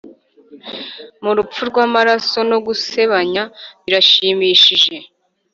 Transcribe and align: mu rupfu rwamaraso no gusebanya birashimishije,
mu 1.23 1.31
rupfu 1.37 1.61
rwamaraso 1.69 2.39
no 2.51 2.57
gusebanya 2.65 3.43
birashimishije, 3.83 4.95